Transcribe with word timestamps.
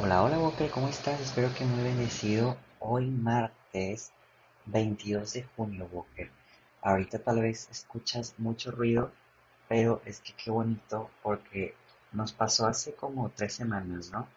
Hola, 0.00 0.22
hola 0.22 0.38
Walker, 0.38 0.70
¿cómo 0.70 0.86
estás? 0.86 1.20
Espero 1.20 1.52
que 1.52 1.64
muy 1.64 1.82
bendecido. 1.82 2.56
Hoy 2.78 3.06
martes 3.10 4.12
22 4.66 5.32
de 5.32 5.42
junio, 5.42 5.88
Walker. 5.90 6.30
Ahorita 6.82 7.18
tal 7.18 7.42
vez 7.42 7.68
escuchas 7.68 8.36
mucho 8.38 8.70
ruido, 8.70 9.10
pero 9.66 10.00
es 10.04 10.20
que 10.20 10.34
qué 10.34 10.52
bonito 10.52 11.10
porque 11.20 11.74
nos 12.12 12.30
pasó 12.30 12.68
hace 12.68 12.94
como 12.94 13.30
tres 13.30 13.54
semanas, 13.54 14.12
¿no? 14.12 14.28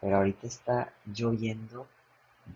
Pero 0.00 0.16
ahorita 0.16 0.46
está 0.46 0.94
lloviendo 1.04 1.86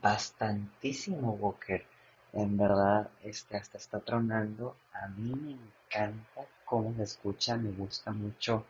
bastantísimo, 0.01 1.33
Walker. 1.33 1.85
En 2.33 2.57
verdad, 2.57 3.11
este 3.23 3.59
hasta 3.59 3.77
está 3.77 4.01
tronando. 4.01 4.77
A 4.95 5.09
mí 5.09 5.35
me 5.35 5.53
encanta 5.53 6.47
cómo 6.65 6.95
se 6.97 7.03
escucha, 7.03 7.59
me 7.59 7.73
gusta 7.73 8.13
mucho 8.13 8.65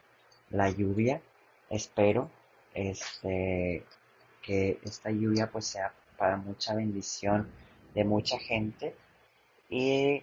la 0.51 0.71
lluvia. 0.71 1.23
Espero 1.71 2.29
este, 2.77 3.83
que 4.43 4.79
esta 4.85 5.11
lluvia 5.11 5.51
pues 5.51 5.67
sea 5.67 5.93
para 6.19 6.37
mucha 6.37 6.75
bendición 6.75 7.49
de 7.95 8.05
mucha 8.05 8.39
gente 8.39 8.95
y, 9.71 10.23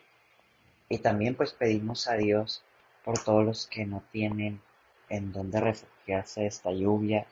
y 0.88 0.98
también 1.00 1.36
pues 1.36 1.52
pedimos 1.52 2.08
a 2.08 2.14
Dios 2.14 2.64
por 3.04 3.22
todos 3.24 3.44
los 3.44 3.68
que 3.68 3.86
no 3.86 4.04
tienen 4.12 4.62
en 5.10 5.32
dónde 5.32 5.60
refugiarse 5.60 6.46
esta 6.46 6.72
lluvia, 6.72 7.26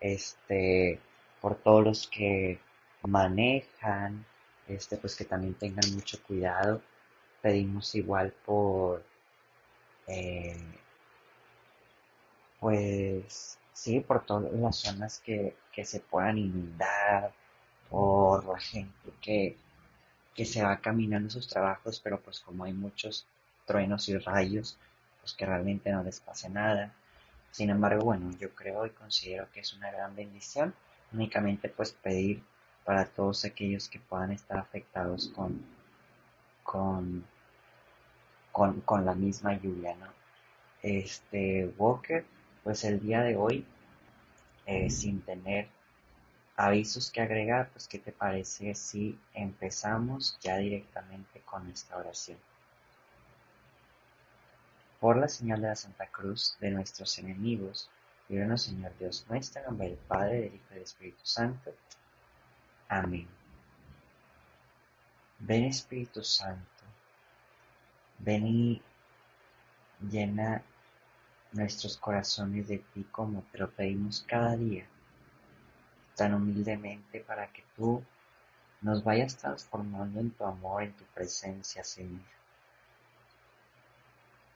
este, 0.00 1.00
por 1.40 1.56
todos 1.56 1.84
los 1.84 2.08
que 2.08 2.58
manejan, 3.02 4.24
este, 4.68 4.96
pues 4.98 5.16
que 5.16 5.24
también 5.24 5.54
tengan 5.54 5.92
mucho 5.94 6.22
cuidado. 6.22 6.82
Pedimos 7.42 7.94
igual 7.94 8.32
por, 8.44 9.04
eh, 10.06 10.56
pues, 12.60 13.58
sí, 13.76 14.00
por 14.00 14.24
todas 14.24 14.50
las 14.54 14.76
zonas 14.76 15.20
que, 15.20 15.54
que 15.70 15.84
se 15.84 16.00
puedan 16.00 16.38
inundar, 16.38 17.32
por 17.90 18.44
la 18.46 18.58
gente 18.58 19.10
que, 19.20 19.56
que 20.34 20.44
se 20.46 20.62
va 20.64 20.78
caminando 20.78 21.28
sus 21.28 21.46
trabajos, 21.46 22.00
pero 22.00 22.18
pues 22.20 22.40
como 22.40 22.64
hay 22.64 22.72
muchos 22.72 23.26
truenos 23.66 24.08
y 24.08 24.16
rayos, 24.16 24.78
pues 25.20 25.34
que 25.34 25.44
realmente 25.44 25.92
no 25.92 26.02
les 26.02 26.20
pase 26.20 26.48
nada. 26.48 26.94
Sin 27.50 27.68
embargo, 27.68 28.04
bueno, 28.04 28.30
yo 28.38 28.54
creo 28.54 28.86
y 28.86 28.90
considero 28.90 29.46
que 29.52 29.60
es 29.60 29.74
una 29.74 29.90
gran 29.90 30.16
bendición 30.16 30.74
únicamente 31.12 31.68
pues 31.68 31.92
pedir 31.92 32.42
para 32.84 33.04
todos 33.04 33.44
aquellos 33.44 33.88
que 33.90 34.00
puedan 34.00 34.32
estar 34.32 34.58
afectados 34.58 35.28
con, 35.28 35.60
con, 36.62 37.26
con, 38.52 38.80
con 38.80 39.04
la 39.04 39.14
misma 39.14 39.52
lluvia, 39.54 39.94
¿no? 39.96 40.06
Este, 40.82 41.66
Walker, 41.76 42.24
pues 42.66 42.82
el 42.82 42.98
día 42.98 43.22
de 43.22 43.36
hoy, 43.36 43.64
eh, 44.66 44.90
sin 44.90 45.20
tener 45.20 45.68
avisos 46.56 47.12
que 47.12 47.20
agregar, 47.20 47.70
pues 47.70 47.86
¿qué 47.86 48.00
te 48.00 48.10
parece 48.10 48.74
si 48.74 49.16
empezamos 49.34 50.36
ya 50.40 50.56
directamente 50.56 51.42
con 51.42 51.70
esta 51.70 51.96
oración? 51.96 52.38
Por 54.98 55.16
la 55.16 55.28
señal 55.28 55.62
de 55.62 55.68
la 55.68 55.76
Santa 55.76 56.08
Cruz 56.08 56.56
de 56.58 56.72
nuestros 56.72 57.16
enemigos, 57.20 57.88
líbranos 58.28 58.62
Señor 58.62 58.98
Dios 58.98 59.24
nuestro, 59.28 59.60
en 59.60 59.66
nombre 59.68 59.90
del 59.90 59.98
Padre, 59.98 60.40
del 60.40 60.54
Hijo 60.56 60.66
y 60.70 60.74
del 60.74 60.82
Espíritu 60.82 61.24
Santo. 61.24 61.72
Amén. 62.88 63.28
Ven 65.38 65.66
Espíritu 65.66 66.24
Santo, 66.24 66.82
ven 68.18 68.44
y 68.44 68.82
llena 70.10 70.64
nuestros 71.56 71.96
corazones 71.96 72.68
de 72.68 72.78
ti 72.78 73.04
como 73.10 73.42
te 73.50 73.58
lo 73.58 73.70
pedimos 73.70 74.24
cada 74.26 74.56
día, 74.56 74.86
tan 76.14 76.34
humildemente 76.34 77.20
para 77.20 77.46
que 77.48 77.64
tú 77.74 78.02
nos 78.82 79.02
vayas 79.02 79.36
transformando 79.36 80.20
en 80.20 80.30
tu 80.30 80.44
amor, 80.44 80.82
en 80.82 80.92
tu 80.92 81.04
presencia, 81.06 81.82
Señor. 81.82 82.20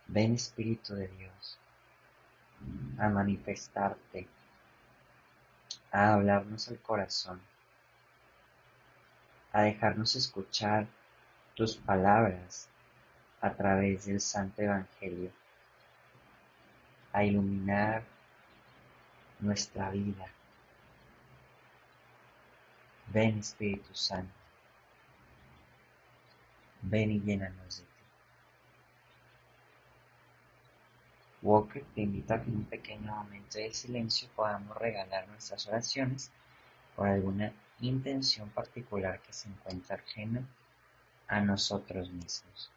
Ven 0.06 0.34
Espíritu 0.34 0.94
de 0.94 1.08
Dios 1.08 1.58
a 2.98 3.08
manifestarte, 3.08 4.28
a 5.90 6.14
hablarnos 6.14 6.68
al 6.68 6.78
corazón, 6.80 7.40
a 9.52 9.62
dejarnos 9.62 10.14
escuchar 10.16 10.86
tus 11.54 11.76
palabras 11.76 12.68
a 13.40 13.52
través 13.52 14.06
del 14.06 14.20
Santo 14.20 14.62
Evangelio 14.62 15.32
a 17.12 17.24
iluminar 17.24 18.02
nuestra 19.40 19.90
vida. 19.90 20.26
Ven 23.12 23.38
Espíritu 23.38 23.94
Santo, 23.94 24.32
ven 26.82 27.10
y 27.10 27.20
llénanos 27.20 27.78
de 27.78 27.84
ti. 27.84 27.90
Walker 31.42 31.84
te 31.94 32.02
invita 32.02 32.34
a 32.34 32.42
que 32.42 32.50
en 32.50 32.56
un 32.56 32.64
pequeño 32.66 33.12
momento 33.12 33.58
de 33.58 33.72
silencio 33.72 34.28
podamos 34.36 34.76
regalar 34.76 35.26
nuestras 35.28 35.66
oraciones 35.66 36.30
por 36.94 37.08
alguna 37.08 37.52
intención 37.80 38.48
particular 38.50 39.20
que 39.20 39.32
se 39.32 39.48
encuentra 39.48 39.96
ajena 39.96 40.46
a 41.26 41.40
nosotros 41.40 42.10
mismos. 42.10 42.70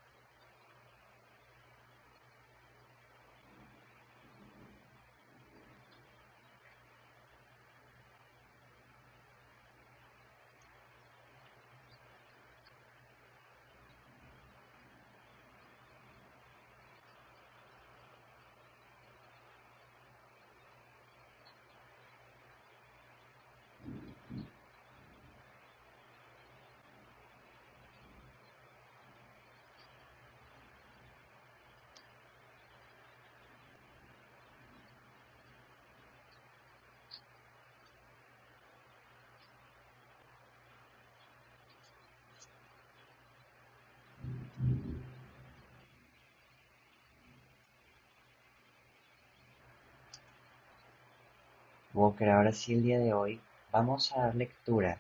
Walker, 51.94 52.30
ahora 52.30 52.52
sí 52.52 52.74
el 52.74 52.84
día 52.84 53.00
de 53.00 53.14
hoy 53.14 53.40
vamos 53.72 54.12
a 54.12 54.22
dar 54.22 54.36
lectura. 54.36 54.98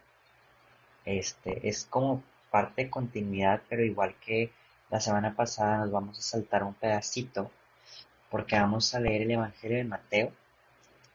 Este 1.05 1.67
es 1.67 1.85
como 1.85 2.23
parte 2.51 2.83
de 2.83 2.91
continuidad, 2.91 3.61
pero 3.67 3.83
igual 3.83 4.15
que 4.23 4.51
la 4.91 5.01
semana 5.01 5.35
pasada 5.35 5.79
nos 5.79 5.91
vamos 5.91 6.19
a 6.19 6.21
saltar 6.21 6.63
un 6.63 6.75
pedacito 6.75 7.49
porque 8.29 8.59
vamos 8.59 8.93
a 8.93 8.99
leer 8.99 9.23
el 9.23 9.31
Evangelio 9.31 9.77
de 9.77 9.83
Mateo, 9.85 10.31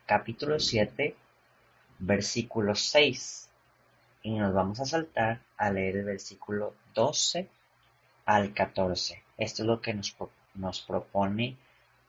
capítulo 0.04 0.58
7, 0.58 1.14
versículo 2.00 2.74
6. 2.74 3.48
Y 4.22 4.36
nos 4.36 4.52
vamos 4.52 4.80
a 4.80 4.84
saltar 4.84 5.42
a 5.56 5.70
leer 5.70 5.98
el 5.98 6.04
versículo 6.06 6.74
12 6.94 7.48
al 8.24 8.52
14. 8.52 9.22
Esto 9.36 9.62
es 9.62 9.66
lo 9.66 9.80
que 9.80 9.94
nos, 9.94 10.16
nos 10.54 10.80
propone 10.80 11.56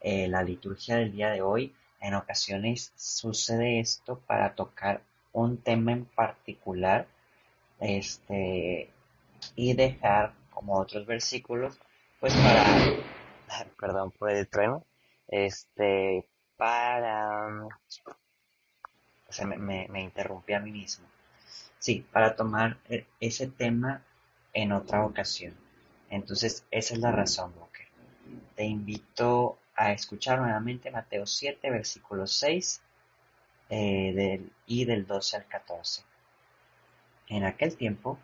eh, 0.01 0.28
la 0.28 0.41
liturgia 0.41 0.96
del 0.96 1.12
día 1.12 1.30
de 1.30 1.44
hoy 1.44 1.75
en 1.99 2.13
ocasiones 2.13 2.93
sucede 2.95 3.79
esto 3.79 4.19
para 4.19 4.56
tocar 4.56 5.01
un 5.33 5.57
tema 5.57 5.91
en 5.91 6.06
particular 6.06 7.07
este 7.79 8.89
y 9.56 9.74
dejar 9.74 10.33
como 10.50 10.77
otros 10.77 11.06
versículos 11.06 11.79
pues 12.19 12.33
para 12.35 12.65
perdón 13.79 14.12
por 14.12 14.31
el 14.31 14.47
trueno 14.47 14.83
este 15.27 16.25
para 16.57 17.68
o 19.27 19.31
sea, 19.31 19.45
me, 19.45 19.88
me 19.88 20.01
interrumpí 20.01 20.53
a 20.53 20.59
mí 20.59 20.71
mismo 20.71 21.06
sí 21.77 22.06
para 22.12 22.35
tomar 22.35 22.77
e, 22.89 23.06
ese 23.19 23.47
tema 23.47 24.03
en 24.53 24.71
otra 24.71 25.06
ocasión 25.06 25.53
entonces 26.09 26.65
esa 26.71 26.94
es 26.95 27.00
la 27.00 27.12
razón 27.12 27.53
Boque. 27.56 27.88
te 28.56 28.65
invito 28.65 29.59
a 29.79 29.93
escuchar 29.93 30.39
nuevamente 30.39 30.91
Mateo 30.91 31.25
7, 31.25 31.69
versículo 31.69 32.27
6 32.27 32.81
eh, 33.69 34.11
del, 34.13 34.51
y 34.65 34.83
del 34.83 35.07
12 35.07 35.37
al 35.37 35.47
14. 35.47 36.03
En 37.29 37.45
aquel 37.45 37.77
tiempo, 37.77 38.19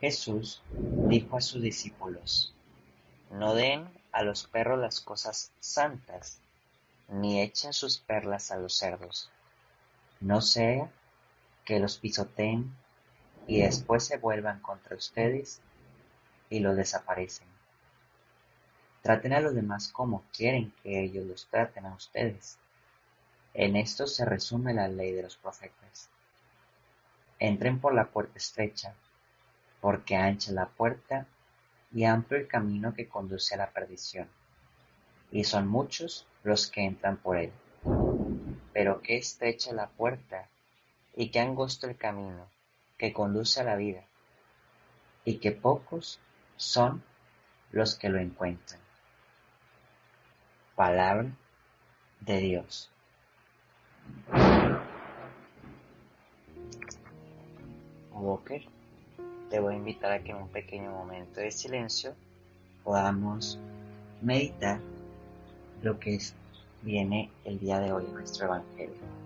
Jesús 0.00 0.62
dijo 0.70 1.36
a 1.36 1.40
sus 1.40 1.60
discípulos, 1.62 2.54
no 3.32 3.54
den 3.54 3.88
a 4.12 4.22
los 4.22 4.46
perros 4.46 4.78
las 4.78 5.00
cosas 5.00 5.50
santas, 5.58 6.38
ni 7.08 7.42
echen 7.42 7.72
sus 7.72 7.98
perlas 7.98 8.52
a 8.52 8.56
los 8.56 8.76
cerdos. 8.76 9.28
No 10.20 10.40
sea 10.42 10.88
que 11.64 11.80
los 11.80 11.98
pisoteen 11.98 12.72
y 13.48 13.62
después 13.62 14.04
se 14.04 14.18
vuelvan 14.18 14.60
contra 14.60 14.94
ustedes 14.94 15.60
y 16.50 16.60
los 16.60 16.76
desaparecen. 16.76 17.53
Traten 19.04 19.34
a 19.34 19.40
los 19.40 19.54
demás 19.54 19.88
como 19.88 20.24
quieren 20.34 20.72
que 20.82 20.98
ellos 20.98 21.26
los 21.26 21.46
traten 21.48 21.84
a 21.84 21.94
ustedes. 21.94 22.56
En 23.52 23.76
esto 23.76 24.06
se 24.06 24.24
resume 24.24 24.72
la 24.72 24.88
ley 24.88 25.12
de 25.12 25.22
los 25.22 25.36
profetas. 25.36 26.08
Entren 27.38 27.80
por 27.80 27.92
la 27.92 28.06
puerta 28.06 28.38
estrecha, 28.38 28.94
porque 29.82 30.16
ancha 30.16 30.52
la 30.52 30.68
puerta 30.70 31.26
y 31.92 32.04
amplio 32.04 32.40
el 32.40 32.48
camino 32.48 32.94
que 32.94 33.06
conduce 33.06 33.54
a 33.54 33.58
la 33.58 33.70
perdición, 33.72 34.26
y 35.30 35.44
son 35.44 35.68
muchos 35.68 36.26
los 36.42 36.70
que 36.70 36.86
entran 36.86 37.18
por 37.18 37.36
él. 37.36 37.52
Pero 38.72 39.02
qué 39.02 39.18
estrecha 39.18 39.74
la 39.74 39.88
puerta 39.88 40.48
y 41.14 41.28
qué 41.28 41.40
angosto 41.40 41.86
el 41.86 41.98
camino 41.98 42.48
que 42.96 43.12
conduce 43.12 43.60
a 43.60 43.64
la 43.64 43.76
vida, 43.76 44.02
y 45.26 45.36
que 45.40 45.52
pocos 45.52 46.20
son 46.56 47.02
los 47.70 47.96
que 47.96 48.08
lo 48.08 48.18
encuentran. 48.18 48.83
Palabra 50.74 51.30
de 52.20 52.38
Dios. 52.38 52.90
Walker, 58.12 58.62
te 59.50 59.60
voy 59.60 59.74
a 59.74 59.76
invitar 59.76 60.10
a 60.10 60.22
que 60.24 60.32
en 60.32 60.38
un 60.38 60.48
pequeño 60.48 60.90
momento 60.90 61.40
de 61.40 61.50
silencio 61.50 62.14
podamos 62.82 63.58
meditar 64.20 64.80
lo 65.82 66.00
que 66.00 66.18
viene 66.82 67.30
el 67.44 67.60
día 67.60 67.78
de 67.78 67.92
hoy 67.92 68.04
en 68.06 68.14
nuestro 68.14 68.46
Evangelio. 68.46 69.23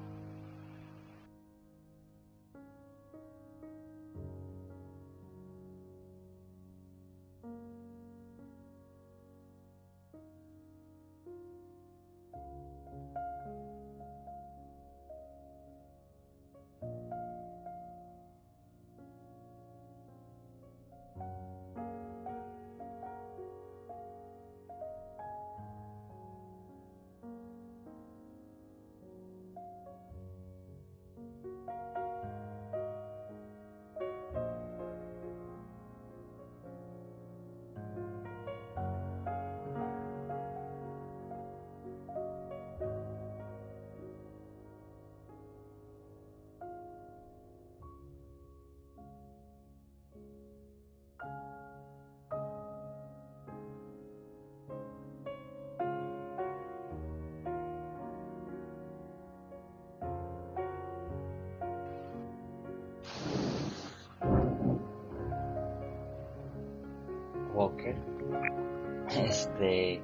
Este, 69.10 70.02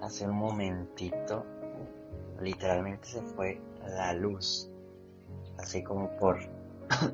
hace 0.00 0.28
un 0.28 0.36
momentito, 0.36 1.44
literalmente 2.40 3.06
se 3.06 3.22
fue 3.22 3.60
la 3.86 4.12
luz, 4.14 4.70
así 5.58 5.82
como 5.82 6.10
por 6.16 6.38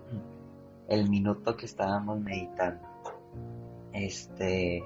el 0.88 1.08
minuto 1.08 1.56
que 1.56 1.66
estábamos 1.66 2.20
meditando. 2.20 2.86
Este, 3.92 4.84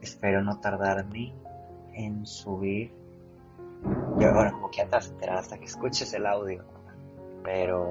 espero 0.00 0.42
no 0.42 0.58
tardarme 0.60 1.34
en 1.92 2.26
subir. 2.26 2.92
Yo, 4.18 4.32
bueno, 4.34 4.52
como 4.52 4.70
que 4.70 4.82
antes 4.82 5.12
hasta 5.30 5.58
que 5.58 5.66
escuches 5.66 6.12
el 6.14 6.26
audio, 6.26 6.64
pero 7.44 7.90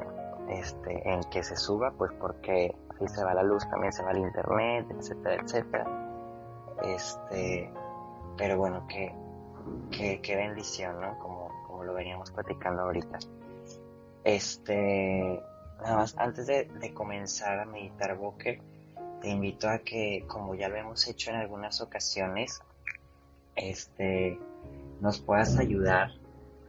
este, 0.49 1.09
en 1.09 1.21
que 1.25 1.43
se 1.43 1.55
suba, 1.55 1.91
pues 1.91 2.11
porque 2.19 2.75
si 2.99 3.07
se 3.07 3.23
va 3.23 3.33
la 3.33 3.43
luz 3.43 3.67
también 3.69 3.93
se 3.93 4.03
va 4.03 4.11
el 4.11 4.19
internet, 4.19 4.87
etcétera, 4.89 5.41
etcétera. 5.43 5.85
Este, 6.83 7.71
pero 8.37 8.57
bueno, 8.57 8.87
qué, 8.87 9.13
qué, 10.21 10.35
bendición, 10.35 10.99
¿no? 11.01 11.17
Como, 11.19 11.51
como 11.67 11.83
lo 11.83 11.93
veníamos 11.93 12.31
platicando 12.31 12.83
ahorita. 12.83 13.19
Este, 14.23 15.41
nada 15.81 15.97
más, 15.97 16.17
antes 16.17 16.47
de, 16.47 16.65
de 16.65 16.93
comenzar 16.93 17.59
a 17.59 17.65
meditar 17.65 18.15
Boque, 18.17 18.61
te 19.21 19.29
invito 19.29 19.69
a 19.69 19.79
que, 19.79 20.25
como 20.27 20.55
ya 20.55 20.69
lo 20.69 20.75
hemos 20.75 21.07
hecho 21.07 21.31
en 21.31 21.37
algunas 21.37 21.81
ocasiones, 21.81 22.61
este, 23.55 24.39
nos 25.01 25.19
puedas 25.19 25.57
ayudar 25.57 26.11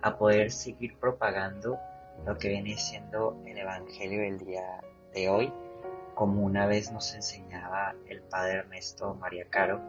a 0.02 0.16
poder 0.16 0.50
seguir 0.50 0.96
propagando 0.98 1.78
lo 2.26 2.38
que 2.38 2.48
viene 2.48 2.76
siendo 2.76 3.40
el 3.46 3.58
Evangelio 3.58 4.22
del 4.22 4.38
día 4.38 4.80
de 5.12 5.28
hoy 5.28 5.52
como 6.18 6.42
una 6.42 6.66
vez 6.66 6.90
nos 6.90 7.14
enseñaba 7.14 7.94
el 8.08 8.22
padre 8.22 8.54
Ernesto 8.54 9.14
María 9.14 9.44
Caro, 9.48 9.80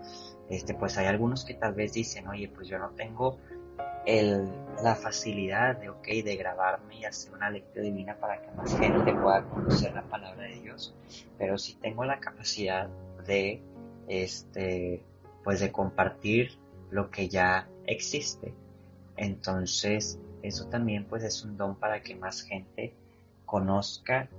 este, 0.48 0.76
pues 0.76 0.96
hay 1.00 1.08
algunos 1.08 1.44
que 1.44 1.56
tal 1.56 1.74
vez 1.74 1.94
dicen, 1.94 2.28
oye, 2.28 2.48
pues 2.48 2.68
yo 2.68 2.78
no 2.78 2.92
tengo 2.92 3.40
el, 4.06 4.48
la 4.84 4.94
facilidad 4.94 5.78
de, 5.78 6.22
de 6.22 6.36
grabarme 6.36 7.00
y 7.00 7.06
hacer 7.06 7.34
una 7.34 7.50
lectura 7.50 7.84
divina 7.84 8.16
para 8.16 8.40
que 8.44 8.52
más 8.52 8.78
gente 8.78 9.12
pueda 9.12 9.44
conocer 9.46 9.92
la 9.96 10.04
palabra 10.04 10.44
de 10.44 10.60
Dios, 10.60 10.94
pero 11.40 11.58
sí 11.58 11.80
tengo 11.81 12.06
la 12.06 12.20
capacidad 12.20 12.88
de, 13.26 13.64
este, 14.08 15.02
pues 15.44 15.60
de 15.62 15.72
compartir 15.72 16.60
lo 16.92 17.10
que 17.10 17.28
ya 17.28 17.68
existe. 17.88 18.54
Entonces, 19.18 20.20
eso 20.44 20.68
también 20.68 21.06
pues 21.06 21.24
es 21.24 21.44
un 21.44 21.58
don 21.58 21.76
para 21.76 22.04
que 22.04 22.16
más 22.16 22.44
gente 22.44 22.94
conozca 23.48 24.30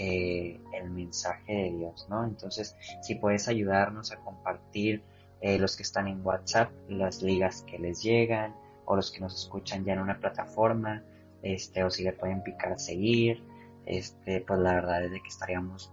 eh, 0.00 0.60
el 0.72 0.90
mensaje 0.90 1.52
de 1.52 1.70
Dios, 1.72 2.06
¿no? 2.08 2.24
Entonces, 2.24 2.76
si 3.02 3.16
puedes 3.16 3.48
ayudarnos 3.48 4.12
a 4.12 4.18
compartir 4.18 5.02
eh, 5.40 5.58
los 5.58 5.76
que 5.76 5.82
están 5.82 6.06
en 6.06 6.24
WhatsApp, 6.24 6.70
las 6.88 7.20
ligas 7.20 7.62
que 7.62 7.80
les 7.80 8.00
llegan, 8.00 8.54
o 8.84 8.94
los 8.94 9.10
que 9.10 9.18
nos 9.18 9.34
escuchan 9.34 9.84
ya 9.84 9.94
en 9.94 9.98
una 9.98 10.20
plataforma, 10.20 11.02
este, 11.42 11.82
o 11.82 11.90
si 11.90 12.04
le 12.04 12.12
pueden 12.12 12.44
picar 12.44 12.74
a 12.74 12.78
seguir, 12.78 13.42
este, 13.86 14.40
pues 14.40 14.60
la 14.60 14.74
verdad 14.74 15.04
es 15.04 15.10
de 15.10 15.20
que 15.20 15.28
estaríamos 15.28 15.92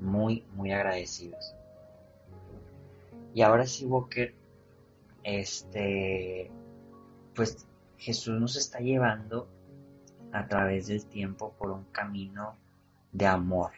muy, 0.00 0.44
muy 0.56 0.72
agradecidos. 0.72 1.54
Y 3.32 3.42
ahora 3.42 3.64
sí, 3.64 3.86
Walker, 3.86 4.34
este, 5.22 6.50
pues 7.32 7.64
Jesús 7.96 8.40
nos 8.40 8.56
está 8.56 8.80
llevando 8.80 9.48
a 10.32 10.48
través 10.48 10.88
del 10.88 11.06
tiempo 11.06 11.54
por 11.56 11.70
un 11.70 11.84
camino 11.92 12.56
de 13.16 13.26
amor, 13.26 13.70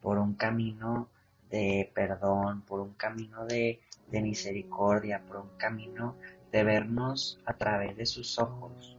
por 0.00 0.18
un 0.18 0.34
camino 0.34 1.08
de 1.50 1.90
perdón, 1.92 2.62
por 2.62 2.78
un 2.78 2.94
camino 2.94 3.44
de, 3.44 3.80
misericordia, 4.12 5.22
por 5.26 5.38
un 5.38 5.50
camino 5.56 6.14
de 6.52 6.62
vernos 6.62 7.40
a 7.46 7.54
través 7.54 7.96
de 7.96 8.06
sus 8.06 8.38
ojos, 8.38 8.96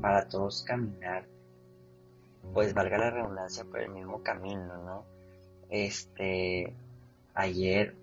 para 0.00 0.26
todos 0.26 0.62
caminar, 0.62 1.26
pues 2.54 2.72
valga 2.72 2.96
la 2.96 3.10
redundancia, 3.10 3.64
por 3.64 3.80
el 3.80 3.90
mismo 3.90 4.22
camino, 4.22 4.82
¿no? 4.84 5.04
Este, 5.68 6.72
ayer, 7.34 7.94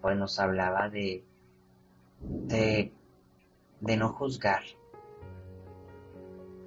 pues 0.00 0.16
nos 0.16 0.38
hablaba 0.38 0.88
de, 0.88 1.22
de, 2.20 2.92
de 3.80 3.96
no 3.98 4.08
juzgar. 4.14 4.62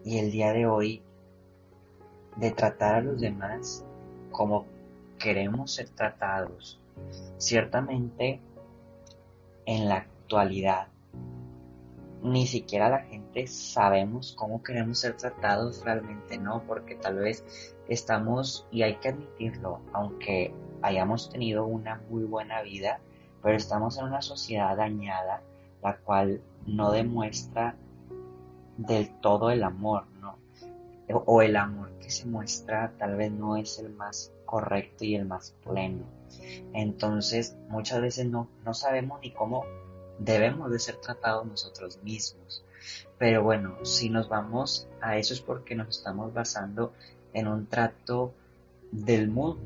Y 0.04 0.20
el 0.20 0.32
día 0.32 0.54
de 0.54 0.68
hoy 0.68 1.02
de 2.36 2.52
tratar 2.52 2.96
a 2.96 3.02
los 3.02 3.22
demás 3.22 3.86
como 4.32 4.66
queremos 5.20 5.72
ser 5.72 5.90
tratados. 5.90 6.80
Ciertamente, 7.38 8.40
en 9.66 9.90
la 9.90 9.98
actualidad, 9.98 10.88
ni 12.22 12.48
siquiera 12.48 12.90
la 12.90 13.00
gente 13.00 13.46
sabemos 13.48 14.34
cómo 14.38 14.64
queremos 14.64 15.00
ser 15.00 15.16
tratados, 15.16 15.84
realmente 15.84 16.38
no, 16.38 16.64
porque 16.64 16.96
tal 16.96 17.18
vez 17.18 17.46
estamos, 17.88 18.68
y 18.72 18.82
hay 18.82 18.96
que 18.96 19.10
admitirlo, 19.10 19.80
aunque 19.94 20.54
hayamos 20.82 21.30
tenido 21.30 21.66
una 21.66 22.02
muy 22.10 22.24
buena 22.24 22.62
vida, 22.62 23.00
pero 23.44 23.56
estamos 23.56 23.98
en 23.98 24.06
una 24.06 24.22
sociedad 24.22 24.76
dañada, 24.76 25.44
la 25.84 25.98
cual 25.98 26.42
no 26.66 26.92
demuestra 26.92 27.76
del 28.78 29.10
todo 29.20 29.52
el 29.52 29.64
amor, 29.64 30.06
o 31.14 31.42
el 31.42 31.56
amor 31.56 31.92
que 32.00 32.10
se 32.10 32.26
muestra 32.26 32.94
tal 32.98 33.16
vez 33.16 33.32
no 33.32 33.58
es 33.58 33.80
el 33.80 33.92
más 33.92 34.32
correcto 34.46 35.06
y 35.06 35.16
el 35.16 35.26
más 35.26 35.56
pleno. 35.64 36.06
Entonces 36.74 37.56
muchas 37.70 38.02
veces 38.02 38.26
no, 38.28 38.48
no 38.64 38.74
sabemos 38.74 39.20
ni 39.22 39.32
cómo 39.32 39.66
debemos 40.20 40.72
de 40.72 40.80
ser 40.80 40.98
tratados 40.98 41.46
nosotros 41.46 42.00
mismos. 42.04 42.64
Pero 43.18 43.44
bueno, 43.44 43.78
si 43.84 44.10
nos 44.10 44.30
vamos 44.30 44.88
a 45.02 45.18
eso 45.18 45.34
es 45.34 45.42
porque 45.42 45.76
nos 45.76 45.98
estamos 45.98 46.34
basando 46.34 46.94
en 47.34 47.48
un 47.48 47.68
trato 47.68 48.34
del 48.92 49.30
mundo. 49.30 49.62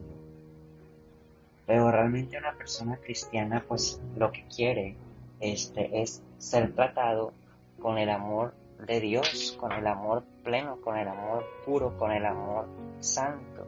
Pero 1.65 1.91
realmente 1.91 2.37
una 2.37 2.53
persona 2.53 2.97
cristiana 2.97 3.63
pues 3.67 4.01
lo 4.17 4.31
que 4.31 4.45
quiere 4.47 4.95
este, 5.39 6.01
es 6.01 6.21
ser 6.37 6.73
tratado 6.73 7.33
con 7.79 7.97
el 7.97 8.09
amor 8.09 8.53
de 8.85 8.99
Dios, 8.99 9.55
con 9.59 9.71
el 9.71 9.85
amor 9.87 10.23
pleno, 10.43 10.77
con 10.81 10.97
el 10.97 11.07
amor 11.07 11.45
puro, 11.65 11.97
con 11.97 12.11
el 12.11 12.25
amor 12.25 12.67
santo. 12.99 13.67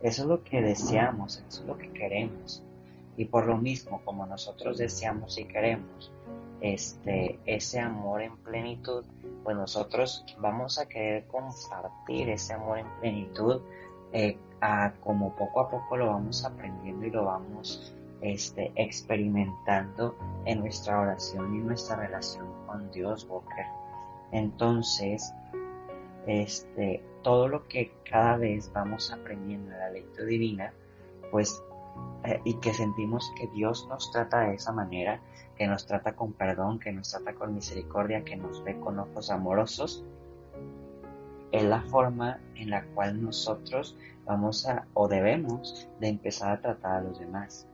Eso 0.00 0.22
es 0.22 0.28
lo 0.28 0.42
que 0.42 0.62
deseamos, 0.62 1.42
eso 1.48 1.60
es 1.62 1.66
lo 1.66 1.76
que 1.76 1.90
queremos. 1.92 2.62
Y 3.16 3.26
por 3.26 3.46
lo 3.46 3.58
mismo, 3.58 4.00
como 4.04 4.26
nosotros 4.26 4.78
deseamos 4.78 5.36
y 5.38 5.44
queremos 5.44 6.10
este, 6.60 7.38
ese 7.44 7.80
amor 7.80 8.22
en 8.22 8.36
plenitud, 8.38 9.04
pues 9.44 9.56
nosotros 9.56 10.24
vamos 10.38 10.78
a 10.78 10.86
querer 10.86 11.26
compartir 11.26 12.30
ese 12.30 12.54
amor 12.54 12.78
en 12.78 12.86
plenitud 13.00 13.60
eh, 14.12 14.36
a 14.60 14.92
como 15.00 15.34
poco 15.36 15.60
a 15.60 15.70
poco 15.70 15.96
lo 15.96 16.08
vamos 16.08 16.44
aprendiendo 16.44 17.06
y 17.06 17.10
lo 17.10 17.24
vamos 17.24 17.94
este, 18.20 18.72
experimentando 18.76 20.14
en 20.44 20.60
nuestra 20.60 21.00
oración 21.00 21.54
y 21.54 21.58
nuestra 21.58 21.96
relación 21.96 22.46
con 22.66 22.90
Dios, 22.90 23.26
Walker. 23.28 23.64
Entonces, 24.32 25.34
este, 26.26 27.02
todo 27.22 27.48
lo 27.48 27.66
que 27.68 27.92
cada 28.08 28.36
vez 28.36 28.70
vamos 28.72 29.12
aprendiendo 29.12 29.72
en 29.72 29.78
la 29.78 29.90
lectura 29.90 30.26
divina, 30.26 30.72
pues, 31.30 31.62
eh, 32.24 32.40
y 32.44 32.54
que 32.54 32.72
sentimos 32.72 33.32
que 33.36 33.46
Dios 33.48 33.86
nos 33.88 34.10
trata 34.12 34.40
de 34.40 34.54
esa 34.54 34.72
manera, 34.72 35.20
que 35.56 35.66
nos 35.66 35.86
trata 35.86 36.14
con 36.14 36.32
perdón, 36.32 36.78
que 36.78 36.92
nos 36.92 37.10
trata 37.10 37.34
con 37.34 37.54
misericordia, 37.54 38.24
que 38.24 38.36
nos 38.36 38.62
ve 38.64 38.78
con 38.80 38.98
ojos 38.98 39.30
amorosos, 39.30 40.04
es 41.52 41.64
la 41.64 41.82
forma 41.82 42.38
en 42.54 42.70
la 42.70 42.84
cual 42.94 43.22
nosotros 43.22 43.96
vamos 44.24 44.66
a 44.66 44.86
o 44.94 45.08
debemos 45.08 45.88
de 45.98 46.08
empezar 46.08 46.52
a 46.52 46.60
tratar 46.60 46.98
a 46.98 47.00
los 47.02 47.18
demás. 47.18 47.66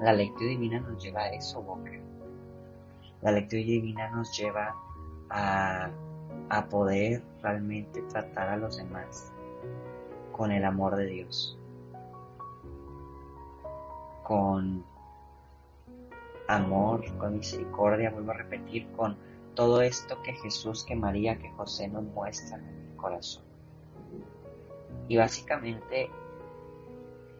La 0.00 0.12
lectura 0.12 0.48
divina 0.48 0.80
nos 0.80 1.02
lleva 1.02 1.22
a 1.22 1.28
eso, 1.28 1.60
Walker. 1.60 2.00
La 3.20 3.32
lectura 3.32 3.62
divina 3.62 4.10
nos 4.10 4.36
lleva 4.36 4.74
a, 5.32 5.90
a 6.50 6.64
poder 6.66 7.22
realmente 7.42 8.02
tratar 8.02 8.50
a 8.50 8.56
los 8.56 8.76
demás 8.76 9.32
con 10.30 10.52
el 10.52 10.64
amor 10.64 10.96
de 10.96 11.06
Dios, 11.06 11.58
con 14.22 14.84
amor, 16.48 17.04
con 17.16 17.38
misericordia, 17.38 18.10
vuelvo 18.10 18.32
a 18.32 18.34
repetir, 18.34 18.90
con 18.92 19.16
todo 19.54 19.82
esto 19.82 20.22
que 20.22 20.34
Jesús, 20.34 20.84
que 20.84 20.94
María, 20.94 21.38
que 21.38 21.50
José 21.50 21.88
nos 21.88 22.04
muestran 22.04 22.60
en 22.66 22.90
el 22.90 22.96
corazón. 22.96 23.44
Y 25.08 25.16
básicamente 25.16 26.10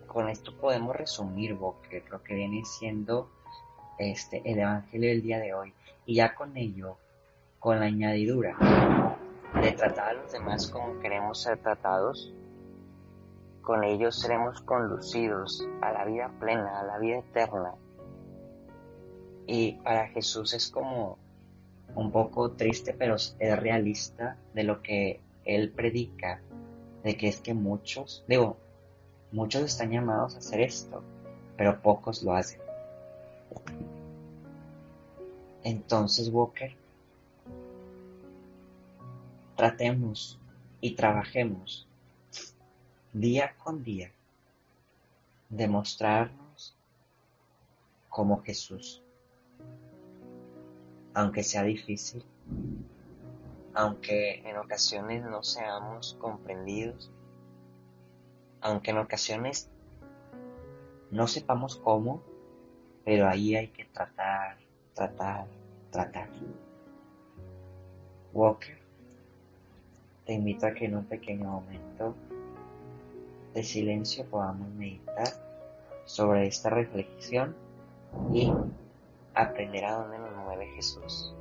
con 0.07 0.29
esto 0.29 0.55
podemos 0.57 0.95
resumir 0.95 1.55
Boque, 1.55 2.05
lo 2.11 2.23
que 2.23 2.35
viene 2.35 2.65
siendo 2.65 3.31
este, 3.99 4.43
el 4.45 4.59
Evangelio 4.59 5.09
del 5.09 5.23
día 5.23 5.39
de 5.39 5.55
hoy. 5.55 5.73
Y 6.05 6.17
ya 6.17 6.35
con 6.35 6.57
ello, 6.57 6.99
con 7.63 7.81
la 7.81 7.87
añadidura 7.87 8.55
de 9.55 9.73
tratar 9.73 10.09
a 10.09 10.13
los 10.13 10.33
demás 10.33 10.69
como 10.69 11.01
queremos 11.01 11.41
ser 11.41 11.57
tratados, 11.57 12.35
con 13.63 13.85
ellos 13.85 14.21
seremos 14.21 14.61
conducidos 14.61 15.67
a 15.81 15.93
la 15.93 16.05
vida 16.05 16.31
plena, 16.39 16.81
a 16.81 16.85
la 16.85 16.99
vida 16.99 17.21
eterna. 17.21 17.75
Y 19.47 19.79
para 19.85 20.09
Jesús 20.09 20.53
es 20.53 20.69
como 20.69 21.17
un 21.95 22.13
poco 22.13 22.51
triste, 22.51 22.93
pero 22.93 23.15
es 23.15 23.37
realista 23.39 24.37
de 24.53 24.65
lo 24.65 24.83
que 24.83 25.23
él 25.45 25.71
predica, 25.71 26.43
de 27.03 27.17
que 27.17 27.29
es 27.29 27.41
que 27.41 27.55
muchos, 27.55 28.25
digo, 28.29 28.59
Muchos 29.33 29.63
están 29.63 29.91
llamados 29.91 30.35
a 30.35 30.39
hacer 30.39 30.61
esto, 30.61 31.03
pero 31.57 31.81
pocos 31.81 32.23
lo 32.23 32.35
hacen. 32.35 32.61
Entonces, 35.65 36.29
Walker, 36.29 36.77
tratemos 39.57 40.39
y 40.81 40.95
trabajemos 40.95 41.87
día 43.13 43.55
con 43.63 43.85
día 43.85 44.11
de 45.49 45.69
mostrarnos 45.69 46.75
como 48.09 48.43
Jesús. 48.43 49.03
Aunque 51.15 51.43
sea 51.43 51.63
difícil, 51.63 52.25
aunque 53.75 54.49
en 54.49 54.57
ocasiones 54.57 55.23
no 55.25 55.43
seamos 55.43 56.17
comprendidos, 56.21 57.11
aunque 58.61 58.91
en 58.93 58.99
ocasiones 58.99 59.69
no 61.11 61.27
sepamos 61.27 61.77
cómo, 61.77 62.23
pero 63.05 63.29
ahí 63.29 63.55
hay 63.55 63.69
que 63.69 63.85
tratar, 63.85 64.57
tratar, 64.95 65.47
tratar. 65.91 66.31
Walker, 68.33 68.82
te 70.25 70.33
invito 70.33 70.67
a 70.67 70.73
que 70.73 70.87
en 70.87 70.97
un 70.97 71.05
pequeño 71.05 71.51
momento 71.51 72.15
de 73.55 73.63
silencio 73.63 74.25
podamos 74.25 74.69
meditar 74.75 75.29
sobre 76.05 76.47
esta 76.47 76.71
reflexión 76.71 77.55
y 78.33 78.53
aprender 79.35 79.85
a 79.85 79.93
dónde 79.99 80.19
nos 80.19 80.37
mueve 80.45 80.67
Jesús. 80.75 81.35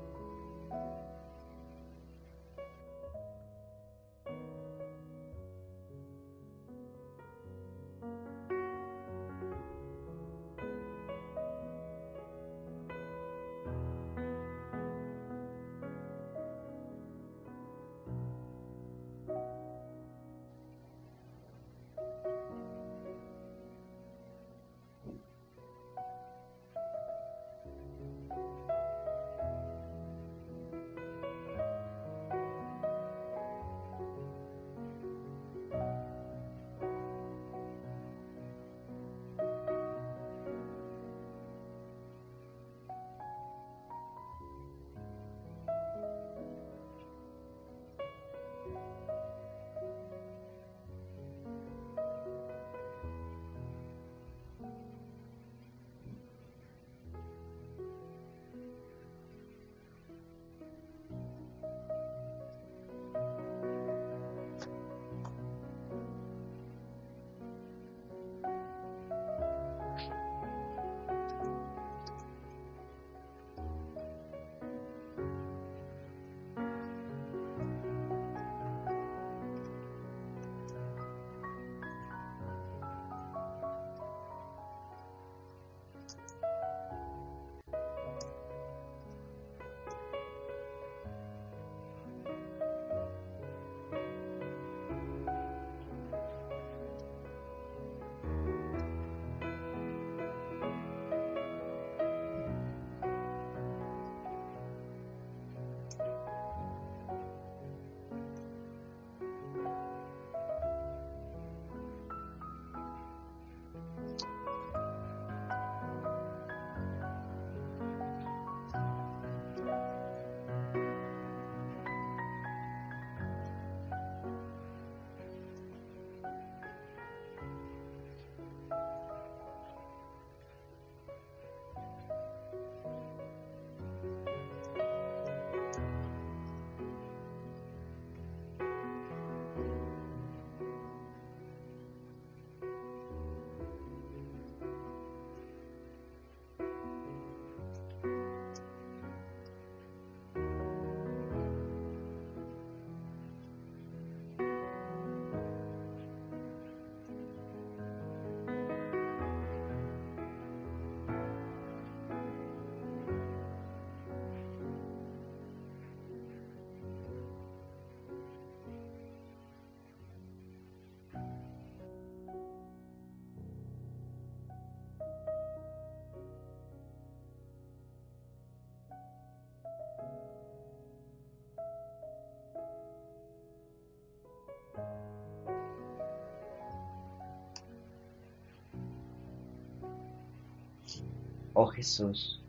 Oh 191.64 191.68
Jesús, 191.68 192.42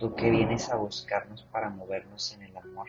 tú 0.00 0.12
que 0.16 0.28
vienes 0.28 0.68
a 0.70 0.74
buscarnos 0.74 1.44
para 1.52 1.70
movernos 1.70 2.34
en 2.34 2.42
el 2.42 2.56
amor, 2.56 2.88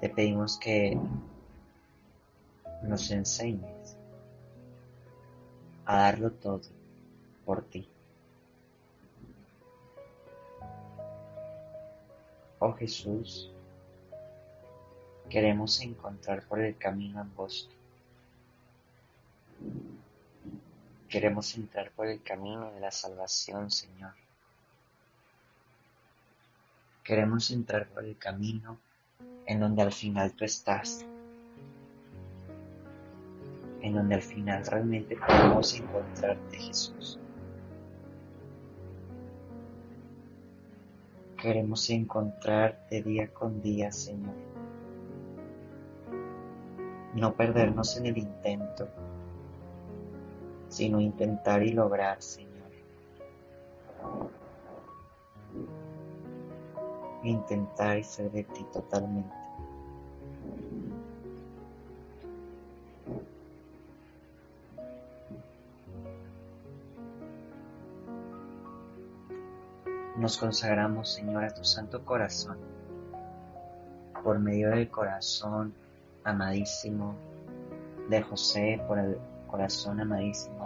te 0.00 0.08
pedimos 0.08 0.58
que 0.58 0.98
nos 2.82 3.08
enseñes 3.12 3.96
a 5.84 5.96
darlo 5.96 6.32
todo 6.32 6.62
por 7.44 7.62
ti. 7.62 7.88
Oh 12.58 12.72
Jesús, 12.72 13.52
queremos 15.30 15.80
encontrar 15.82 16.42
por 16.48 16.58
el 16.58 16.76
camino 16.76 17.20
angosto. 17.20 17.75
Queremos 21.16 21.56
entrar 21.56 21.90
por 21.92 22.08
el 22.08 22.22
camino 22.22 22.70
de 22.72 22.78
la 22.78 22.90
salvación, 22.90 23.70
Señor. 23.70 24.12
Queremos 27.02 27.50
entrar 27.50 27.88
por 27.88 28.04
el 28.04 28.18
camino 28.18 28.76
en 29.46 29.58
donde 29.58 29.80
al 29.80 29.92
final 29.92 30.34
tú 30.34 30.44
estás. 30.44 31.06
En 33.80 33.94
donde 33.94 34.16
al 34.16 34.20
final 34.20 34.66
realmente 34.66 35.16
podemos 35.16 35.72
encontrarte, 35.80 36.58
Jesús. 36.58 37.18
Queremos 41.40 41.88
encontrarte 41.88 43.02
día 43.02 43.32
con 43.32 43.62
día, 43.62 43.90
Señor. 43.90 44.34
No 47.14 47.34
perdernos 47.34 47.96
en 47.96 48.04
el 48.04 48.18
intento, 48.18 48.86
sino 50.76 51.00
intentar 51.00 51.62
y 51.62 51.72
lograr, 51.72 52.20
Señor. 52.20 52.52
Intentar 57.22 57.96
y 57.96 58.04
ser 58.04 58.30
de 58.30 58.44
ti 58.44 58.62
totalmente. 58.74 59.34
Nos 70.18 70.36
consagramos, 70.36 71.14
Señor, 71.14 71.44
a 71.44 71.54
tu 71.54 71.64
santo 71.64 72.04
corazón, 72.04 72.58
por 74.22 74.38
medio 74.38 74.68
del 74.70 74.90
corazón 74.90 75.72
amadísimo 76.22 77.14
de 78.10 78.20
José, 78.20 78.78
por 78.86 78.98
el 78.98 79.18
corazón 79.46 80.00
amadísimo 80.00 80.65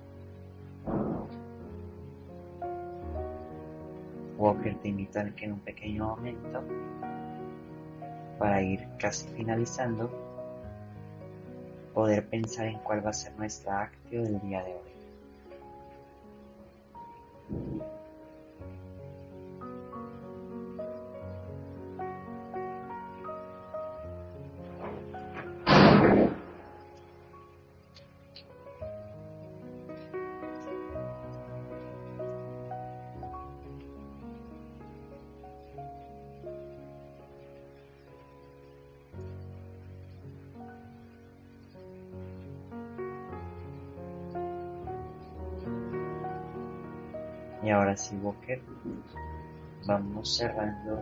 Walker 4.41 4.75
te 4.81 4.89
invito 4.89 5.19
a 5.19 5.25
que 5.35 5.45
en 5.45 5.53
un 5.53 5.59
pequeño 5.59 6.07
momento, 6.07 6.63
para 8.39 8.59
ir 8.63 8.87
casi 8.97 9.27
finalizando, 9.29 10.09
poder 11.93 12.27
pensar 12.27 12.65
en 12.65 12.79
cuál 12.79 13.05
va 13.05 13.11
a 13.11 13.13
ser 13.13 13.33
nuestra 13.37 13.83
actio 13.83 14.23
del 14.23 14.41
día 14.41 14.63
de 14.63 14.73
hoy. 14.73 14.90
Y 47.71 47.73
ahora 47.73 47.95
sí, 47.95 48.17
Walker, 48.17 48.61
vamos 49.87 50.35
cerrando 50.35 51.01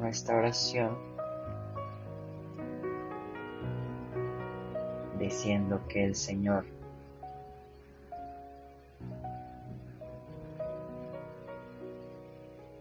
nuestra 0.00 0.38
oración 0.38 0.96
diciendo 5.18 5.82
que 5.90 6.06
el 6.06 6.14
Señor 6.14 6.64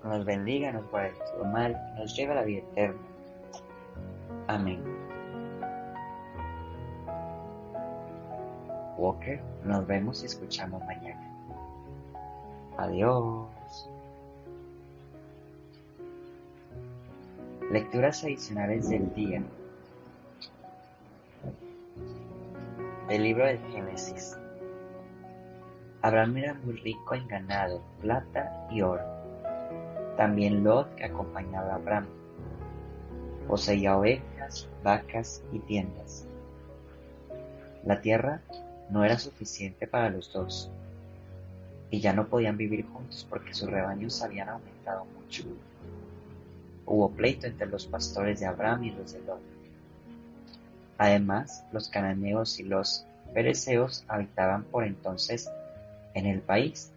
nos 0.01 0.23
bendiga, 0.23 0.71
nos 0.71 0.89
guarde 0.89 1.13
todo 1.29 1.43
mal, 1.43 1.77
nos 1.97 2.15
lleve 2.15 2.31
a 2.31 2.35
la 2.35 2.43
vida 2.43 2.59
eterna. 2.59 3.01
Amén. 4.47 4.81
Walker, 8.95 9.41
nos 9.65 9.85
vemos 9.85 10.23
y 10.23 10.27
escuchamos 10.27 10.81
mañana. 10.85 11.32
Adiós. 12.83 13.47
Lecturas 17.71 18.21
adicionales 18.25 18.89
del 18.89 19.13
día. 19.13 19.41
El 23.09 23.23
libro 23.23 23.45
del 23.45 23.59
Génesis. 23.71 24.37
Abraham 26.01 26.35
era 26.35 26.53
muy 26.55 26.73
rico 26.73 27.15
en 27.15 27.25
ganado, 27.29 27.81
plata 28.01 28.67
y 28.69 28.81
oro. 28.81 29.05
También 30.17 30.65
Lot, 30.65 30.93
que 30.95 31.05
acompañaba 31.05 31.71
a 31.71 31.75
Abraham, 31.75 32.07
poseía 33.47 33.97
ovejas, 33.97 34.67
vacas 34.83 35.41
y 35.53 35.59
tiendas. 35.59 36.27
La 37.85 38.01
tierra 38.01 38.41
no 38.89 39.05
era 39.05 39.17
suficiente 39.17 39.87
para 39.87 40.09
los 40.09 40.33
dos 40.33 40.69
y 41.93 41.99
ya 41.99 42.11
no 42.11 42.25
podían 42.25 42.57
vivir 42.57 42.87
juntos 42.87 43.27
porque 43.29 43.53
sus 43.53 43.69
rebaños 43.69 44.23
habían 44.23 44.49
aumentado 44.49 45.05
mucho. 45.05 45.43
Hubo 46.87 47.11
pleito 47.11 47.45
entre 47.45 47.67
los 47.67 47.85
pastores 47.85 48.39
de 48.39 48.47
Abraham 48.47 48.85
y 48.85 48.89
los 48.89 49.13
de 49.13 49.19
Lot. 49.19 49.39
Además, 50.97 51.63
los 51.71 51.89
cananeos 51.89 52.59
y 52.59 52.63
los 52.63 53.05
pereceos 53.35 54.05
habitaban 54.07 54.63
por 54.63 54.85
entonces 54.85 55.51
en 56.15 56.25
el 56.25 56.41
país. 56.41 56.91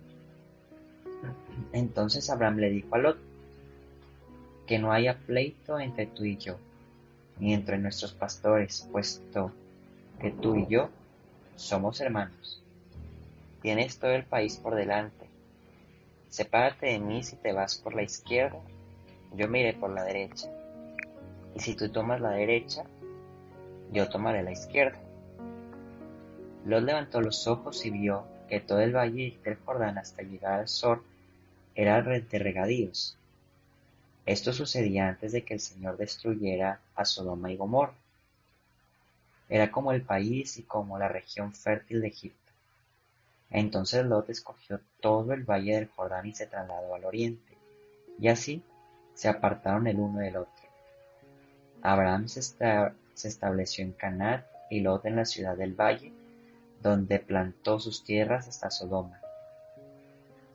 Entonces 1.74 2.30
Abraham 2.30 2.56
le 2.56 2.70
dijo 2.70 2.94
a 2.94 2.98
Lot, 2.98 3.18
que 4.66 4.78
no 4.78 4.92
haya 4.92 5.18
pleito 5.18 5.78
entre 5.78 6.06
tú 6.06 6.24
y 6.24 6.38
yo, 6.38 6.56
ni 7.38 7.52
entre 7.52 7.76
nuestros 7.76 8.14
pastores, 8.14 8.88
puesto 8.90 9.52
que 10.22 10.30
tú 10.30 10.56
y 10.56 10.66
yo 10.68 10.88
somos 11.54 12.00
hermanos. 12.00 12.62
Tienes 13.62 13.98
todo 13.98 14.12
el 14.12 14.24
país 14.24 14.56
por 14.58 14.74
delante. 14.74 15.26
Sepárate 16.28 16.86
de 16.86 16.98
mí 16.98 17.22
si 17.22 17.36
te 17.36 17.52
vas 17.52 17.76
por 17.76 17.94
la 17.94 18.02
izquierda, 18.02 18.60
yo 19.34 19.48
me 19.48 19.60
iré 19.60 19.74
por 19.74 19.90
la 19.90 20.04
derecha. 20.04 20.50
Y 21.54 21.60
si 21.60 21.74
tú 21.74 21.88
tomas 21.90 22.20
la 22.20 22.30
derecha, 22.30 22.84
yo 23.92 24.08
tomaré 24.08 24.42
la 24.42 24.52
izquierda. 24.52 24.98
Lot 26.66 26.82
levantó 26.82 27.20
los 27.20 27.46
ojos 27.46 27.84
y 27.86 27.90
vio 27.90 28.24
que 28.48 28.60
todo 28.60 28.80
el 28.80 28.94
valle 28.94 29.38
del 29.44 29.56
Jordán 29.56 29.98
hasta 29.98 30.22
llegar 30.22 30.60
al 30.60 30.68
sur 30.68 31.02
era 31.74 32.02
de 32.02 32.38
regadíos. 32.38 33.16
Esto 34.24 34.52
sucedía 34.52 35.08
antes 35.08 35.32
de 35.32 35.44
que 35.44 35.54
el 35.54 35.60
Señor 35.60 35.96
destruyera 35.96 36.80
a 36.96 37.04
Sodoma 37.04 37.52
y 37.52 37.56
Gomorra. 37.56 37.94
Era 39.48 39.70
como 39.70 39.92
el 39.92 40.02
país 40.02 40.58
y 40.58 40.64
como 40.64 40.98
la 40.98 41.06
región 41.06 41.52
fértil 41.52 42.00
de 42.00 42.08
Egipto. 42.08 42.45
Entonces 43.50 44.04
Lot 44.04 44.28
escogió 44.28 44.80
todo 45.00 45.32
el 45.32 45.44
valle 45.44 45.76
del 45.76 45.88
Jordán 45.88 46.26
y 46.26 46.34
se 46.34 46.46
trasladó 46.46 46.94
al 46.94 47.04
oriente, 47.04 47.56
y 48.18 48.28
así 48.28 48.62
se 49.14 49.28
apartaron 49.28 49.86
el 49.86 49.98
uno 49.98 50.20
del 50.20 50.36
otro. 50.36 50.52
Abraham 51.82 52.28
se, 52.28 52.40
estableció 53.28 53.84
en 53.84 53.92
Canaán 53.92 54.44
y 54.68 54.80
Lot 54.80 55.06
en 55.06 55.16
la 55.16 55.24
ciudad 55.24 55.56
del 55.56 55.74
valle, 55.74 56.12
donde 56.82 57.18
plantó 57.18 57.78
sus 57.78 58.04
tierras 58.04 58.48
hasta 58.48 58.70
Sodoma, 58.70 59.20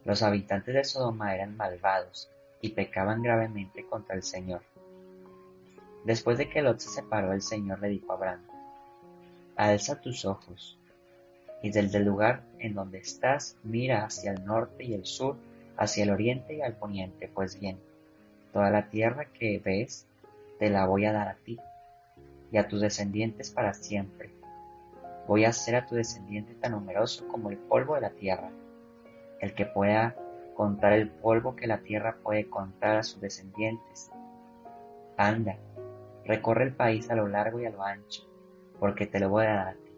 Los 0.04 0.22
habitantes 0.22 0.74
de 0.74 0.84
Sodoma 0.84 1.34
eran 1.34 1.56
malvados 1.56 2.30
y 2.60 2.70
pecaban 2.70 3.24
gravemente 3.24 3.86
contra 3.86 4.16
el 4.16 4.24
Señor. 4.24 4.62
Después 6.04 6.38
de 6.38 6.50
que 6.50 6.62
Lot 6.62 6.80
se 6.80 6.90
separó, 6.90 7.34
el 7.34 7.42
Señor 7.42 7.80
le 7.80 7.90
dijo 7.90 8.12
a 8.12 8.16
Abraham, 8.16 8.46
Alza 9.56 10.02
tus 10.02 10.26
ojos, 10.26 10.78
y 11.62 11.72
desde 11.72 11.98
el 11.98 12.06
lugar 12.06 12.44
en 12.60 12.74
donde 12.74 13.00
estás 13.00 13.58
mira 13.64 14.06
hacia 14.06 14.32
el 14.32 14.46
norte 14.46 14.84
y 14.84 14.94
el 14.94 15.06
sur, 15.06 15.36
hacia 15.78 16.04
el 16.04 16.10
oriente 16.10 16.56
y 16.56 16.62
al 16.62 16.74
poniente, 16.74 17.30
pues 17.34 17.60
bien, 17.60 17.78
toda 18.54 18.70
la 18.70 18.90
tierra 18.90 19.26
que 19.26 19.60
ves 19.64 20.08
te 20.60 20.70
la 20.70 20.86
voy 20.86 21.06
a 21.06 21.14
dar 21.14 21.28
a 21.28 21.36
ti 21.36 21.60
y 22.52 22.58
a 22.58 22.68
tus 22.68 22.82
descendientes 22.82 23.52
para 23.52 23.74
siempre. 23.74 24.30
Voy 25.28 25.46
a 25.46 25.50
hacer 25.50 25.76
a 25.76 25.86
tu 25.86 25.96
descendiente 25.96 26.54
tan 26.56 26.74
numeroso 26.74 27.28
como 27.28 27.50
el 27.50 27.58
polvo 27.58 27.96
de 27.96 28.02
la 28.02 28.10
tierra. 28.12 28.50
El 29.40 29.54
que 29.54 29.66
pueda 29.66 30.16
contar 30.56 30.94
el 30.94 31.10
polvo 31.10 31.56
que 31.56 31.68
la 31.68 31.80
tierra 31.80 32.18
puede 32.22 32.50
contar 32.50 32.98
a 32.98 33.04
sus 33.04 33.22
descendientes. 33.22 34.12
Anda, 35.18 35.58
recorre 36.26 36.66
el 36.66 36.74
país 36.74 37.10
a 37.10 37.16
lo 37.16 37.28
largo 37.28 37.60
y 37.60 37.66
a 37.66 37.72
lo 37.72 37.84
ancho, 37.84 38.24
porque 38.80 39.08
te 39.08 39.20
lo 39.20 39.30
voy 39.30 39.46
a 39.46 39.54
dar 39.54 39.68
a 39.70 39.74
ti. 39.74 39.91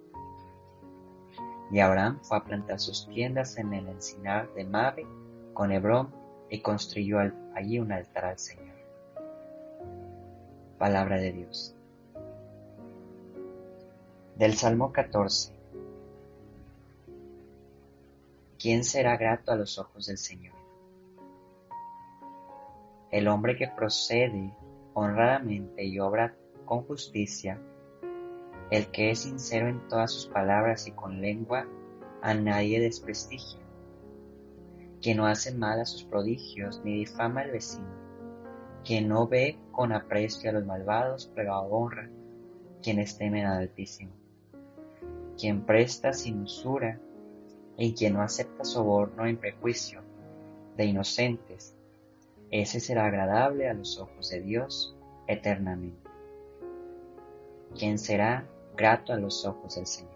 Y 1.73 1.79
Abraham 1.79 2.19
fue 2.21 2.37
a 2.37 2.43
plantar 2.43 2.79
sus 2.79 3.07
tiendas 3.07 3.57
en 3.57 3.73
el 3.73 3.87
encinar 3.87 4.47
de 4.53 4.63
Mabe 4.63 5.07
con 5.55 5.71
Hebrón 5.71 6.13
y 6.47 6.61
construyó 6.61 7.17
allí 7.55 7.79
un 7.79 7.91
altar 7.91 8.25
al 8.25 8.37
Señor. 8.37 8.75
Palabra 10.77 11.17
de 11.17 11.31
Dios. 11.31 11.73
Del 14.35 14.53
Salmo 14.53 14.91
14. 14.91 15.51
¿Quién 18.59 18.83
será 18.83 19.17
grato 19.17 19.51
a 19.51 19.55
los 19.55 19.79
ojos 19.79 20.05
del 20.05 20.19
Señor? 20.19 20.53
El 23.09 23.27
hombre 23.27 23.57
que 23.57 23.67
procede 23.67 24.53
honradamente 24.93 25.83
y 25.83 25.99
obra 25.99 26.35
con 26.65 26.83
justicia, 26.83 27.59
el 28.73 28.87
que 28.87 29.11
es 29.11 29.19
sincero 29.19 29.67
en 29.67 29.87
todas 29.87 30.11
sus 30.11 30.25
palabras 30.25 30.87
y 30.87 30.93
con 30.93 31.21
lengua 31.21 31.67
a 32.23 32.33
nadie 32.33 32.81
desprestigia, 32.81 33.59
quien 34.99 35.17
no 35.17 35.27
hace 35.27 35.53
mal 35.53 35.79
a 35.79 35.85
sus 35.85 36.05
prodigios 36.05 36.81
ni 36.83 36.95
difama 36.95 37.41
al 37.41 37.51
vecino, 37.51 37.85
quien 38.83 39.09
no 39.09 39.27
ve 39.27 39.59
con 39.71 39.91
aprecio 39.91 40.49
a 40.49 40.53
los 40.53 40.65
malvados, 40.65 41.31
pero 41.35 41.55
honra 41.59 42.09
quienes 42.81 43.15
temen 43.15 43.45
al 43.45 43.59
Altísimo. 43.59 44.11
Quien 45.37 45.67
presta 45.67 46.11
sin 46.11 46.41
usura 46.41 46.99
y 47.77 47.93
quien 47.93 48.13
no 48.13 48.23
acepta 48.23 48.65
soborno 48.65 49.27
en 49.27 49.37
prejuicio 49.37 50.01
de 50.77 50.85
inocentes, 50.85 51.75
ese 52.49 52.79
será 52.79 53.05
agradable 53.05 53.69
a 53.69 53.75
los 53.75 53.99
ojos 53.99 54.31
de 54.31 54.41
Dios 54.41 54.95
eternamente. 55.27 56.09
Quien 57.75 57.99
será 57.99 58.47
grato 58.75 59.13
a 59.13 59.17
los 59.17 59.45
ojos 59.45 59.75
del 59.75 59.87
Señor. 59.87 60.12